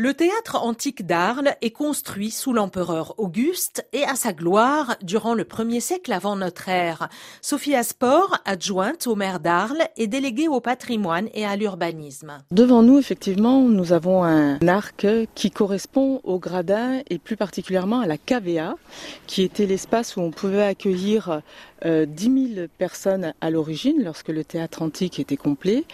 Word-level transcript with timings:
Le 0.00 0.14
théâtre 0.14 0.62
antique 0.62 1.06
d'Arles 1.06 1.56
est 1.60 1.72
construit 1.72 2.30
sous 2.30 2.52
l'empereur 2.52 3.14
Auguste 3.18 3.84
et 3.92 4.04
à 4.04 4.14
sa 4.14 4.32
gloire 4.32 4.94
durant 5.02 5.34
le 5.34 5.44
premier 5.44 5.80
siècle 5.80 6.12
avant 6.12 6.36
notre 6.36 6.68
ère. 6.68 7.08
Sophie 7.42 7.74
Asport, 7.74 8.38
adjointe 8.44 9.08
au 9.08 9.16
maire 9.16 9.40
d'Arles, 9.40 9.82
est 9.96 10.06
déléguée 10.06 10.46
au 10.46 10.60
patrimoine 10.60 11.28
et 11.34 11.44
à 11.44 11.56
l'urbanisme. 11.56 12.38
Devant 12.52 12.84
nous, 12.84 12.96
effectivement, 12.96 13.62
nous 13.62 13.92
avons 13.92 14.22
un 14.22 14.60
arc 14.68 15.04
qui 15.34 15.50
correspond 15.50 16.20
au 16.22 16.38
gradin 16.38 17.00
et 17.10 17.18
plus 17.18 17.36
particulièrement 17.36 17.98
à 17.98 18.06
la 18.06 18.18
cavea, 18.18 18.76
qui 19.26 19.42
était 19.42 19.66
l'espace 19.66 20.16
où 20.16 20.20
on 20.20 20.30
pouvait 20.30 20.62
accueillir 20.62 21.42
euh, 21.84 22.06
10 22.06 22.54
000 22.54 22.66
personnes 22.78 23.34
à 23.40 23.50
l'origine 23.50 24.02
lorsque 24.02 24.28
le 24.28 24.44
théâtre 24.44 24.82
antique 24.82 25.18
était 25.18 25.36
complet 25.36 25.84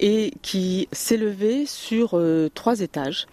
et 0.00 0.32
qui 0.42 0.88
s'élevait 0.92 1.64
sur 1.66 2.10
euh, 2.14 2.48
trois 2.54 2.80
étages 2.80 3.26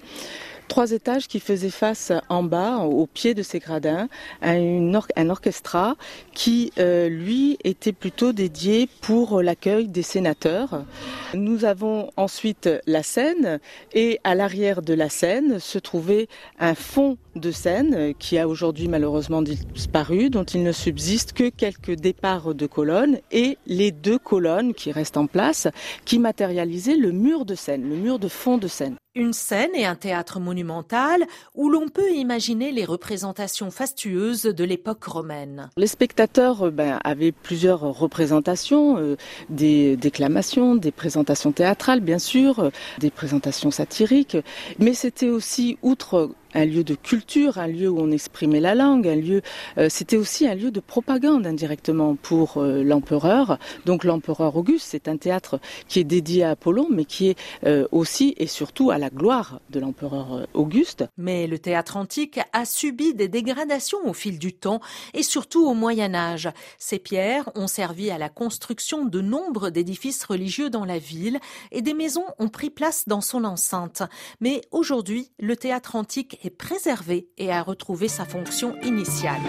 trois 0.70 0.92
étages 0.92 1.28
qui 1.28 1.42
faisaient 1.42 1.70
face 1.70 2.14
en 2.30 2.44
bas, 2.44 2.78
au 2.78 3.06
pied 3.08 3.34
de 3.34 3.44
ces 3.44 3.60
gradins, 3.60 4.08
à 4.42 4.52
un 4.52 5.30
orchestra 5.30 5.98
qui, 6.34 6.72
euh, 6.80 7.10
lui, 7.10 7.58
était 7.66 7.92
plutôt 7.92 8.32
dédié 8.32 8.88
pour 9.02 9.42
l'accueil 9.42 9.90
des 9.90 10.04
sénateurs. 10.04 10.86
Nous 11.34 11.66
avons 11.66 12.12
ensuite 12.16 12.70
la 12.86 13.04
scène 13.04 13.60
et 13.94 14.20
à 14.24 14.36
l'arrière 14.36 14.82
de 14.82 14.94
la 14.94 15.10
scène 15.10 15.60
se 15.60 15.80
trouvait 15.80 16.28
un 16.60 16.76
fond 16.76 17.18
de 17.36 17.52
scène 17.52 18.14
qui 18.18 18.38
a 18.38 18.48
aujourd'hui 18.48 18.88
malheureusement 18.88 19.42
disparu, 19.42 20.30
dont 20.30 20.44
il 20.44 20.64
ne 20.64 20.72
subsiste 20.72 21.34
que 21.34 21.50
quelques 21.50 21.96
départs 21.96 22.54
de 22.54 22.68
colonnes 22.68 23.20
et 23.32 23.58
les 23.66 23.92
deux 23.92 24.20
colonnes 24.20 24.74
qui 24.74 24.92
restent 24.92 25.18
en 25.18 25.28
place 25.28 25.68
qui 26.06 26.20
matérialisaient 26.20 26.96
le 26.96 27.12
mur 27.12 27.46
de 27.46 27.56
scène, 27.56 27.90
le 27.90 27.96
mur 27.96 28.20
de 28.20 28.28
fond 28.28 28.58
de 28.58 28.68
scène. 28.68 28.96
Une 29.16 29.34
scène 29.34 29.72
et 29.74 29.88
un 29.88 29.96
théâtre 29.96 30.40
monumental 30.40 31.26
où 31.56 31.72
l'on 31.72 31.88
peut 31.88 32.12
imaginer 32.12 32.72
les 32.72 32.86
représentations 32.86 33.72
fastueuses 33.72 34.44
de 34.44 34.64
l'époque 34.64 35.04
romaine. 35.04 35.72
Les 35.78 35.88
spectateurs 35.88 36.68
euh, 36.68 36.70
ben, 36.70 37.00
avaient 37.04 37.32
plusieurs 37.32 37.82
représentations, 37.82 39.00
euh, 39.00 39.18
des 39.50 39.98
déclamations, 39.98 40.76
des 40.76 40.92
présentations 40.92 41.52
théâtrales 41.52 42.02
bien 42.02 42.20
sûr, 42.20 42.60
euh, 42.60 42.70
des 43.00 43.10
présentations 43.10 43.72
satiriques, 43.72 44.38
mais 44.78 44.94
c'était 44.94 45.30
aussi, 45.30 45.80
outre 45.82 46.30
un 46.54 46.66
lieu 46.66 46.84
de 46.84 46.96
culture, 46.96 47.58
un 47.58 47.68
lieu 47.68 47.90
où 47.90 48.00
on 48.00 48.12
exprimait 48.12 48.60
la 48.60 48.76
langue, 48.76 49.08
un 49.08 49.16
lieu. 49.16 49.42
Euh, 49.78 49.88
c'était 49.90 50.18
aussi 50.18 50.48
un 50.48 50.56
lieu 50.56 50.72
de 50.72 50.80
propagande 50.80 51.46
indirectement 51.46 52.16
pour 52.16 52.58
euh, 52.58 52.84
l'empereur. 52.84 53.60
Donc 53.86 54.04
l'empereur 54.04 54.56
Auguste, 54.56 54.88
c'est 54.90 55.08
un 55.08 55.18
théâtre 55.18 55.60
qui 55.88 56.00
est 56.00 56.04
dédié 56.04 56.44
à 56.44 56.52
Apollon, 56.52 56.88
mais 56.90 57.06
qui 57.06 57.30
est 57.30 57.38
euh, 57.66 57.88
aussi 57.92 58.34
et 58.38 58.48
surtout 58.48 58.92
à 58.92 58.98
la 58.98 59.10
gloire 59.10 59.60
de 59.70 59.80
l'empereur 59.80 60.48
Auguste. 60.54 61.06
Mais 61.18 61.48
le 61.48 61.60
théâtre 61.60 61.98
antique 61.98 62.40
a 62.54 62.66
subi 62.66 63.14
des 63.14 63.28
dégradations 63.28 64.00
au 64.06 64.14
fil 64.14 64.40
du 64.40 64.54
temps 64.54 64.80
et 65.14 65.24
surtout 65.24 65.68
au 65.68 65.74
Moyen 65.74 66.16
Âge. 66.16 66.50
Ces 66.78 67.00
pierres 67.00 67.50
ont 67.56 67.68
servi 67.68 68.10
à 68.12 68.18
la 68.18 68.30
construction 68.30 69.06
de 69.06 69.22
nombre 69.22 69.70
d'édifices 69.70 70.24
religieux 70.24 70.70
dans 70.70 70.86
la 70.86 71.00
ville 71.00 71.40
et 71.72 71.82
des 71.82 71.94
maisons 71.94 72.26
ont 72.40 72.50
pris 72.50 72.70
place 72.70 73.08
dans 73.08 73.22
son 73.22 73.44
enceinte. 73.44 74.04
Mais 74.42 74.62
aujourd'hui, 74.72 75.32
le 75.40 75.56
théâtre 75.56 75.96
antique 75.96 76.39
est 76.44 76.50
préservé 76.50 77.30
et 77.38 77.52
a 77.52 77.62
retrouvé 77.62 78.08
sa 78.08 78.26
fonction 78.26 78.80
initiale. 78.82 79.42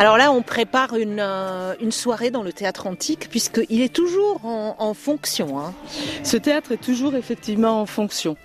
Alors 0.00 0.16
là, 0.16 0.32
on 0.32 0.40
prépare 0.40 0.96
une, 0.96 1.20
euh, 1.20 1.74
une 1.78 1.92
soirée 1.92 2.30
dans 2.30 2.42
le 2.42 2.54
théâtre 2.54 2.86
antique 2.86 3.28
puisqu'il 3.28 3.82
est 3.82 3.92
toujours 3.92 4.42
en, 4.46 4.74
en 4.78 4.94
fonction. 4.94 5.60
Hein. 5.60 5.74
Ce 6.22 6.38
théâtre 6.38 6.72
est 6.72 6.80
toujours 6.80 7.14
effectivement 7.16 7.82
en 7.82 7.84
fonction. 7.84 8.38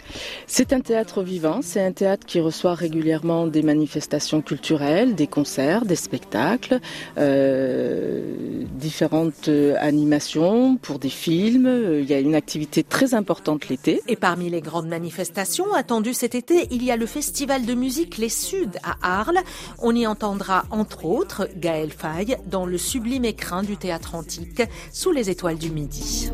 C'est 0.47 0.73
un 0.73 0.81
théâtre 0.81 1.23
vivant, 1.23 1.61
c'est 1.61 1.81
un 1.81 1.93
théâtre 1.93 2.27
qui 2.27 2.41
reçoit 2.41 2.73
régulièrement 2.73 3.47
des 3.47 3.61
manifestations 3.61 4.41
culturelles, 4.41 5.15
des 5.15 5.27
concerts, 5.27 5.85
des 5.85 5.95
spectacles, 5.95 6.81
euh, 7.17 8.65
différentes 8.73 9.47
euh, 9.47 9.77
animations 9.79 10.75
pour 10.75 10.99
des 10.99 11.07
films. 11.07 12.01
Il 12.01 12.09
y 12.09 12.13
a 12.13 12.19
une 12.19 12.35
activité 12.35 12.83
très 12.83 13.13
importante 13.13 13.69
l'été. 13.69 14.01
Et 14.09 14.17
parmi 14.17 14.49
les 14.49 14.59
grandes 14.59 14.89
manifestations 14.89 15.73
attendues 15.73 16.15
cet 16.15 16.35
été, 16.35 16.67
il 16.71 16.83
y 16.83 16.91
a 16.91 16.97
le 16.97 17.05
festival 17.05 17.65
de 17.65 17.75
musique 17.75 18.17
Les 18.17 18.27
Suds 18.27 18.77
à 18.83 19.19
Arles. 19.21 19.39
On 19.79 19.95
y 19.95 20.05
entendra 20.05 20.65
entre 20.69 21.05
autres 21.05 21.44
Gaël 21.57 21.91
Faye 21.91 22.37
dans 22.45 22.65
le 22.65 22.77
sublime 22.77 23.25
écrin 23.25 23.63
du 23.63 23.77
théâtre 23.77 24.15
antique 24.15 24.61
sous 24.91 25.11
les 25.11 25.29
étoiles 25.29 25.57
du 25.57 25.69
midi. 25.69 26.29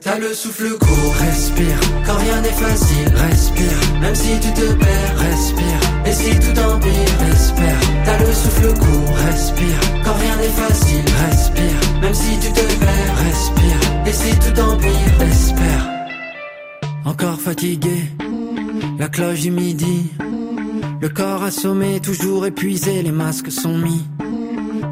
T'as 0.00 0.18
le 0.18 0.32
souffle 0.32 0.78
court, 0.78 1.14
respire, 1.18 1.80
quand 2.06 2.16
rien 2.16 2.40
n'est 2.40 2.48
facile, 2.48 3.08
respire, 3.14 4.00
même 4.00 4.14
si 4.14 4.40
tu 4.40 4.52
te 4.52 4.72
perds, 4.72 5.18
respire, 5.18 5.80
et 6.06 6.12
si 6.12 6.30
tout 6.40 6.60
empire, 6.60 7.32
espère. 7.32 7.80
T'as 8.04 8.18
le 8.18 8.32
souffle 8.32 8.78
court, 8.78 9.16
respire, 9.26 9.80
quand 10.04 10.14
rien 10.14 10.36
n'est 10.36 10.48
facile, 10.48 11.04
respire, 11.28 12.00
même 12.00 12.14
si 12.14 12.38
tu 12.38 12.52
te 12.52 12.78
perds, 12.80 13.16
respire, 13.24 14.06
et 14.06 14.12
si 14.12 14.30
tout 14.38 14.60
empire, 14.60 15.22
espère. 15.30 15.90
Encore 17.04 17.40
fatigué, 17.40 18.04
la 18.98 19.08
cloche 19.08 19.40
du 19.40 19.50
midi, 19.50 20.10
le 21.00 21.08
corps 21.08 21.42
assommé, 21.42 22.00
toujours 22.00 22.46
épuisé, 22.46 23.02
les 23.02 23.12
masques 23.12 23.50
sont 23.50 23.76
mis 23.76 24.02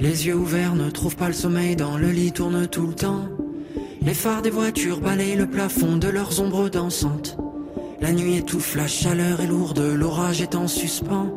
Les 0.00 0.26
yeux 0.26 0.34
ouverts 0.34 0.74
ne 0.74 0.90
trouvent 0.90 1.16
pas 1.16 1.28
le 1.28 1.34
sommeil 1.34 1.76
Dans 1.76 1.98
le 1.98 2.10
lit 2.10 2.32
tourne 2.32 2.66
tout 2.66 2.86
le 2.86 2.94
temps 2.94 3.28
Les 4.02 4.14
phares 4.14 4.42
des 4.42 4.50
voitures 4.50 5.00
balayent 5.00 5.36
le 5.36 5.46
plafond 5.46 5.96
De 5.96 6.08
leurs 6.08 6.40
ombres 6.40 6.68
dansantes 6.68 7.36
la 8.00 8.12
nuit 8.12 8.38
étouffe, 8.38 8.76
la 8.76 8.86
chaleur 8.86 9.42
est 9.42 9.46
lourde, 9.46 9.78
l'orage 9.78 10.40
est 10.40 10.54
en 10.54 10.66
suspens. 10.68 11.36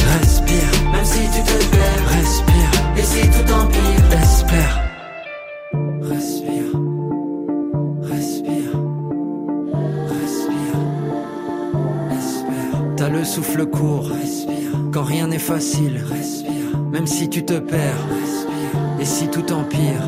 le 13.21 13.25
souffle 13.25 13.65
court, 13.65 14.07
respire, 14.07 14.71
quand 14.91 15.03
rien 15.03 15.27
n'est 15.27 15.39
facile, 15.39 16.01
respire, 16.03 16.79
même 16.91 17.07
si 17.07 17.29
tu 17.29 17.43
te 17.43 17.59
perds, 17.59 18.07
respire, 18.09 18.99
et 18.99 19.05
si 19.05 19.27
tout 19.27 19.51
empire, 19.51 20.01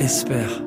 espère. 0.00 0.65